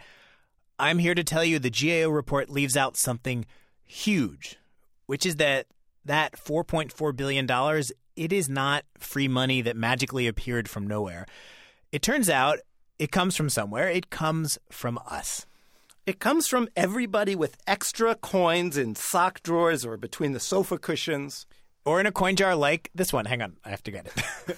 I'm 0.78 0.98
here 1.00 1.16
to 1.16 1.24
tell 1.24 1.44
you 1.44 1.60
the 1.60 1.70
GAO 1.70 2.10
report 2.10 2.50
leaves 2.50 2.76
out 2.76 2.98
something 2.98 3.46
huge, 3.86 4.58
which 5.06 5.26
is 5.26 5.36
that 5.38 5.68
that 6.06 6.34
$4.4 6.34 7.16
billion, 7.16 7.48
it 8.16 8.34
is 8.34 8.50
not 8.50 8.86
free 8.98 9.28
money 9.28 9.62
that 9.62 9.76
magically 9.76 10.28
appeared 10.28 10.68
from 10.68 10.88
nowhere. 10.88 11.26
It 11.92 12.02
turns 12.02 12.30
out 12.30 12.60
it 13.00 13.12
comes 13.12 13.36
from 13.36 13.50
somewhere. 13.50 13.90
It 13.90 14.10
comes 14.10 14.60
from 14.70 15.00
us. 15.10 15.46
It 16.06 16.20
comes 16.20 16.48
from 16.48 16.68
everybody 16.76 17.36
with 17.36 17.58
extra 17.66 18.16
coins 18.16 18.78
in 18.78 18.96
sock 18.96 19.42
drawers 19.42 19.86
or 19.86 19.96
between 19.96 20.34
the 20.34 20.40
sofa 20.40 20.78
cushions. 20.78 21.46
Or 21.86 22.00
in 22.00 22.06
a 22.06 22.12
coin 22.12 22.36
jar 22.36 22.56
like 22.56 22.92
this 22.94 23.14
one. 23.14 23.26
Hang 23.26 23.42
on, 23.42 23.56
I 23.64 23.70
have 23.70 23.84
to 23.84 23.92
get 23.92 24.06
it. 24.06 24.58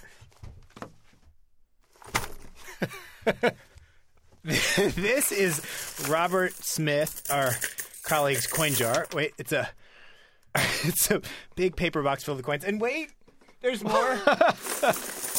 this 4.43 5.31
is 5.31 5.61
Robert 6.09 6.53
Smith, 6.53 7.27
our 7.29 7.51
colleague's 8.03 8.47
coin 8.47 8.73
jar. 8.73 9.07
Wait, 9.13 9.33
it's 9.37 9.51
a 9.51 9.69
it's 10.55 11.11
a 11.11 11.21
big 11.55 11.75
paper 11.75 12.01
box 12.01 12.23
filled 12.23 12.37
with 12.37 12.45
coins. 12.45 12.65
And 12.65 12.81
wait, 12.81 13.11
there's 13.61 13.83
more. 13.83 14.19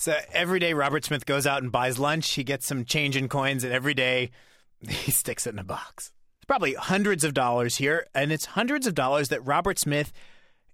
so 0.00 0.16
every 0.32 0.60
day 0.60 0.72
Robert 0.72 1.04
Smith 1.04 1.26
goes 1.26 1.46
out 1.46 1.62
and 1.62 1.70
buys 1.70 1.98
lunch. 1.98 2.30
He 2.30 2.42
gets 2.42 2.66
some 2.66 2.86
change 2.86 3.18
in 3.18 3.28
coins, 3.28 3.64
and 3.64 3.72
every 3.72 3.92
day 3.92 4.30
he 4.88 5.10
sticks 5.10 5.46
it 5.46 5.52
in 5.52 5.58
a 5.58 5.64
box. 5.64 6.10
It's 6.38 6.46
probably 6.46 6.72
hundreds 6.72 7.22
of 7.22 7.34
dollars 7.34 7.76
here, 7.76 8.06
and 8.14 8.32
it's 8.32 8.46
hundreds 8.46 8.86
of 8.86 8.94
dollars 8.94 9.28
that 9.28 9.46
Robert 9.46 9.78
Smith 9.78 10.10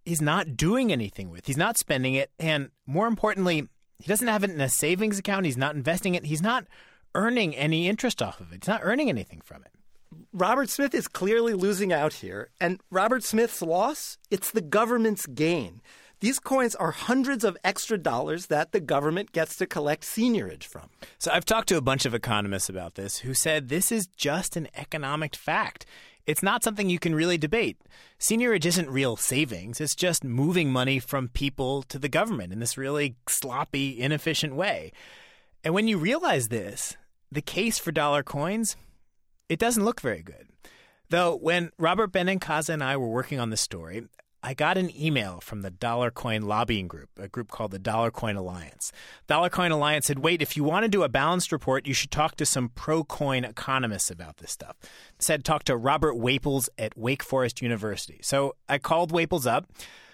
is 0.05 0.23
not 0.23 0.57
doing 0.57 0.93
anything 0.93 1.29
with. 1.29 1.47
He's 1.49 1.57
not 1.57 1.77
spending 1.77 2.15
it, 2.15 2.31
and 2.39 2.71
more 2.87 3.09
importantly, 3.09 3.69
he 3.99 4.07
doesn't 4.07 4.29
have 4.29 4.45
it 4.45 4.51
in 4.51 4.61
a 4.61 4.69
savings 4.69 5.19
account. 5.19 5.45
He's 5.45 5.57
not 5.57 5.75
investing 5.75 6.15
it. 6.15 6.27
He's 6.27 6.43
not 6.43 6.67
earning 7.17 7.57
any 7.57 7.89
interest 7.89 8.23
off 8.23 8.41
of 8.41 8.53
it. 8.53 8.63
He's 8.63 8.69
not 8.69 8.83
earning 8.85 9.09
anything 9.09 9.41
from 9.41 9.63
it. 9.63 9.73
Robert 10.33 10.71
Smith 10.71 10.95
is 10.95 11.09
clearly 11.09 11.53
losing 11.53 11.93
out 11.93 12.13
here. 12.13 12.51
And 12.61 12.81
Robert 12.93 13.25
Smith's 13.25 13.61
loss, 13.61 14.19
it's 14.31 14.53
the 14.53 14.61
government's 14.61 15.27
gain. 15.27 15.81
These 16.21 16.39
coins 16.39 16.75
are 16.75 16.93
hundreds 16.93 17.45
of 17.45 17.59
extra 17.63 17.99
dollars 17.99 18.47
that 18.47 18.73
the 18.73 18.81
government 18.81 19.33
gets 19.33 19.57
to 19.57 19.67
collect 19.67 20.03
seigniorage 20.03 20.65
from. 20.65 20.89
So 21.19 21.31
I've 21.31 21.45
talked 21.45 21.69
to 21.69 21.77
a 21.77 21.83
bunch 21.83 22.07
of 22.07 22.15
economists 22.15 22.71
about 22.71 22.95
this 22.95 23.19
who 23.19 23.35
said 23.35 23.69
this 23.69 23.93
is 23.93 24.07
just 24.07 24.57
an 24.57 24.69
economic 24.75 25.37
fact. 25.37 25.85
It's 26.27 26.43
not 26.43 26.65
something 26.65 26.89
you 26.89 26.99
can 26.99 27.15
really 27.15 27.37
debate. 27.37 27.77
Seigniorage 28.19 28.65
isn't 28.65 28.89
real 28.89 29.17
savings, 29.17 29.81
it's 29.81 29.95
just 29.95 30.25
moving 30.25 30.73
money 30.73 30.99
from 30.99 31.29
people 31.29 31.83
to 31.85 31.99
the 31.99 32.09
government 32.09 32.53
in 32.53 32.61
this 32.61 32.79
really 32.79 33.17
sloppy, 33.29 34.01
inefficient 34.01 34.57
way. 34.57 34.93
And 35.63 35.75
when 35.75 35.87
you 35.87 35.99
realize 35.99 36.49
this, 36.49 36.97
the 37.31 37.43
case 37.43 37.79
for 37.79 37.93
dollar 37.93 38.23
coins, 38.23 38.77
it 39.49 39.59
doesn't 39.59 39.85
look 39.85 40.01
very 40.01 40.23
good. 40.23 40.49
Though 41.11 41.37
when 41.37 41.71
Robert 41.79 42.11
Benincasa 42.11 42.71
and 42.71 42.83
I 42.83 42.97
were 42.97 43.09
working 43.09 43.39
on 43.39 43.51
this 43.51 43.61
story, 43.61 44.05
I 44.47 44.55
got 44.55 44.79
an 44.79 44.97
email 44.97 45.41
from 45.41 45.63
the 45.63 45.73
Dollar 45.73 46.13
Coin 46.13 46.43
Lobbying 46.43 46.87
Group, 46.87 47.11
a 47.19 47.27
group 47.27 47.51
called 47.51 47.73
the 47.73 47.81
Dollar 47.81 48.13
Coin 48.13 48.37
Alliance. 48.37 48.93
Dollar 49.27 49.51
Coin 49.51 49.73
Alliance 49.73 50.07
said, 50.07 50.21
wait, 50.21 50.41
if 50.41 50.57
you 50.57 50.63
want 50.63 50.85
to 50.85 50.89
do 50.89 51.03
a 51.03 51.09
balanced 51.09 51.51
report, 51.51 51.85
you 51.85 51.93
should 51.93 52.13
talk 52.13 52.37
to 52.37 52.47
some 52.47 52.69
pro 52.69 53.03
coin 53.03 53.45
economists 53.45 54.09
about 54.09 54.37
this 54.37 54.53
stuff. 54.53 54.77
said, 55.19 55.45
talk 55.45 55.65
to 55.65 55.77
Robert 55.77 56.15
Whaples 56.15 56.69
at 56.79 56.97
Wake 56.97 57.25
Forest 57.25 57.61
University. 57.61 58.21
So 58.23 58.55
I 58.69 58.79
called 58.79 59.11
Whaples 59.11 59.49
up, 59.49 59.67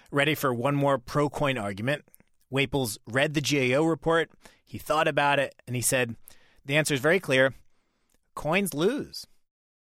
ready 0.09 0.33
for 0.33 0.51
one 0.51 0.73
more 0.73 0.97
pro 0.97 1.29
coin 1.29 1.59
argument. 1.59 2.03
Whaples 2.49 2.97
read 3.05 3.35
the 3.35 3.41
GAO 3.41 3.83
report, 3.83 4.31
he 4.65 4.79
thought 4.79 5.07
about 5.07 5.37
it, 5.37 5.53
and 5.67 5.75
he 5.75 5.81
said, 5.83 6.15
the 6.65 6.75
answer 6.75 6.95
is 6.95 6.99
very 6.99 7.19
clear 7.19 7.53
coins 8.33 8.73
lose. 8.73 9.27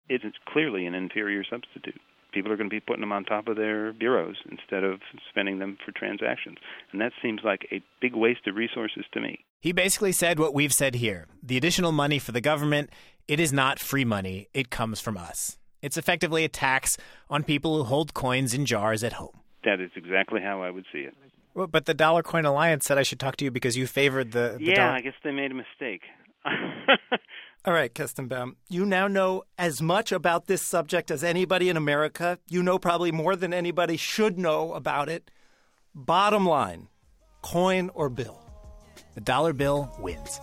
It 0.09 0.23
is 0.25 0.35
clearly 0.47 0.87
an 0.87 0.95
inferior 0.95 1.43
substitute 1.43 2.01
people 2.37 2.53
are 2.53 2.57
going 2.57 2.69
to 2.69 2.75
be 2.75 2.81
putting 2.81 3.01
them 3.01 3.13
on 3.13 3.25
top 3.25 3.49
of 3.49 3.57
their 3.57 3.95
bureaus 3.95 4.37
instead 4.51 4.85
of 4.85 5.01
spending 5.31 5.59
them 5.59 5.79
for 5.83 5.91
transactions. 5.93 6.59
And 6.93 7.01
that 7.01 7.13
seems 7.23 7.41
like 7.43 7.67
a 7.73 7.81
big 7.99 8.15
waste 8.15 8.47
of 8.47 8.57
resources 8.57 9.05
to 9.15 9.21
me. 9.23 9.39
He 9.61 9.73
basically 9.73 10.13
said 10.13 10.39
what 10.39 10.53
we've 10.53 10.73
said 10.73 10.97
here. 10.97 11.29
The 11.43 11.57
additional 11.57 11.93
money 11.93 12.19
for 12.19 12.33
the 12.33 12.43
government, 12.43 12.91
it 13.27 13.41
is 13.41 13.55
not 13.55 13.79
free 13.79 14.05
money, 14.05 14.49
it 14.53 14.69
comes 14.69 15.01
from 15.01 15.17
us. 15.17 15.57
It's 15.81 15.97
effectively 15.97 16.45
a 16.45 16.49
tax 16.49 16.99
on 17.31 17.43
people 17.43 17.75
who 17.79 17.85
hold 17.85 18.13
coins 18.13 18.53
in 18.53 18.67
jars 18.67 19.03
at 19.03 19.15
home. 19.15 19.41
That 19.65 19.81
is 19.81 19.91
exactly 19.97 20.43
how 20.43 20.63
I 20.63 20.71
would 20.71 20.85
see 20.93 21.01
it. 21.01 21.15
Well, 21.55 21.69
but 21.69 21.87
the 21.87 21.95
Dollar 21.95 22.23
Coin 22.23 22.45
Alliance 22.45 22.85
said 22.85 22.99
I 22.99 23.03
should 23.03 23.19
talk 23.19 23.37
to 23.37 23.45
you 23.47 23.51
because 23.51 23.79
you 23.79 23.87
favored 23.87 24.33
the. 24.33 24.57
the 24.59 24.65
yeah, 24.67 24.75
dollar- 24.75 24.91
I 24.91 25.01
guess 25.01 25.15
they 25.25 25.33
made 25.33 25.53
a 25.53 25.55
mistake. 25.55 26.03
All 27.65 27.73
right, 27.73 27.93
Kestenbaum, 27.93 28.55
you 28.69 28.87
now 28.87 29.09
know 29.09 29.43
as 29.59 29.83
much 29.83 30.13
about 30.13 30.47
this 30.47 30.63
subject 30.63 31.11
as 31.11 31.25
anybody 31.25 31.69
in 31.69 31.77
America. 31.77 32.39
You 32.49 32.63
know 32.63 32.79
probably 32.79 33.11
more 33.11 33.35
than 33.35 33.53
anybody 33.53 33.97
should 33.97 34.39
know 34.39 34.73
about 34.75 35.09
it. 35.09 35.31
Bottom 35.95 36.47
line 36.47 36.89
coin 37.43 37.91
or 37.95 38.09
bill? 38.09 38.41
The 39.15 39.21
dollar 39.21 39.53
bill 39.53 39.93
wins. 39.99 40.41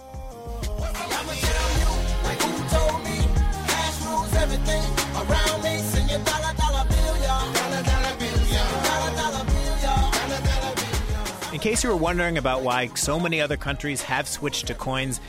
In 11.54 11.60
case 11.60 11.84
you 11.84 11.90
were 11.90 11.96
wondering 11.96 12.38
about 12.38 12.64
why 12.64 12.88
so 12.96 13.20
many 13.20 13.40
other 13.40 13.56
countries 13.56 14.02
have 14.02 14.28
switched 14.28 14.68
to 14.68 14.74
coins, 14.74 15.22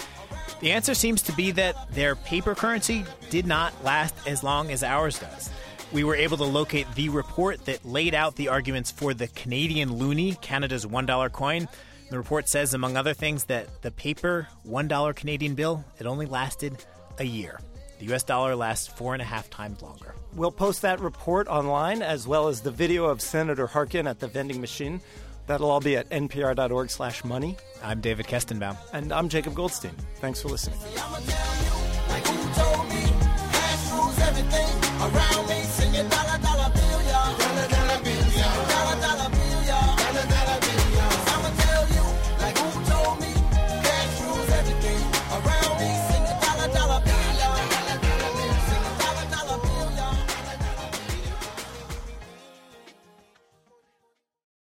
the 0.65 0.73
answer 0.73 0.95
seems 0.95 1.21
to 1.21 1.33
be 1.33 1.51
that 1.51 1.93
their 1.93 2.17
paper 2.17 2.55
currency 2.55 3.05
did 3.29 3.47
not 3.47 3.85
last 3.85 4.15
as 4.27 4.43
long 4.43 4.71
as 4.71 4.83
ours 4.83 5.19
does. 5.19 5.51
We 5.93 6.05
were 6.05 6.17
able 6.17 6.39
to 6.39 6.45
locate 6.45 6.87
the 6.95 7.11
report 7.11 7.67
that 7.67 7.85
laid 7.85 8.15
out 8.15 8.37
the 8.37 8.49
arguments 8.49 8.91
for 8.91 9.13
the 9.13 9.27
Canadian 9.27 9.91
loonie, 9.91 10.41
Canada's 10.41 10.87
$1 10.87 11.33
coin. 11.33 11.69
The 12.09 12.17
report 12.17 12.49
says, 12.49 12.73
among 12.73 12.97
other 12.97 13.13
things, 13.13 13.45
that 13.45 13.83
the 13.83 13.91
paper 13.91 14.49
$1 14.67 15.15
Canadian 15.15 15.55
bill, 15.55 15.85
it 15.99 16.07
only 16.07 16.25
lasted 16.25 16.83
a 17.19 17.25
year. 17.25 17.61
The 17.99 18.15
US 18.15 18.23
dollar 18.23 18.57
lasts 18.57 18.87
four 18.87 19.13
and 19.13 19.21
a 19.21 19.27
half 19.27 19.51
times 19.51 19.83
longer. 19.83 20.15
We'll 20.35 20.51
post 20.51 20.81
that 20.81 20.99
report 20.99 21.47
online 21.47 22.01
as 22.01 22.27
well 22.27 22.49
as 22.49 22.63
the 22.63 22.71
video 22.71 23.05
of 23.05 23.21
Senator 23.21 23.67
Harkin 23.67 24.07
at 24.07 24.19
the 24.19 24.29
vending 24.29 24.63
machine. 24.63 25.03
That'll 25.47 25.71
all 25.71 25.81
be 25.81 25.97
at 25.97 26.09
npr.org 26.11 26.91
slash 26.91 27.25
money. 27.25 27.57
I'm 27.83 28.01
David 28.01 28.27
Kestenbaum. 28.27 28.77
And 28.93 29.13
I'm 29.13 29.29
Jacob 29.29 29.55
Goldstein. 29.55 29.95
Thanks 30.17 30.41
for 30.41 30.49
listening. 30.49 30.79